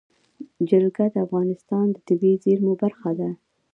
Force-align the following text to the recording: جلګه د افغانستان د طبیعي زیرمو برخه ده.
جلګه 0.69 1.05
د 1.13 1.15
افغانستان 1.25 1.85
د 1.91 1.97
طبیعي 2.07 2.37
زیرمو 2.43 2.73
برخه 2.83 3.11
ده. 3.19 3.29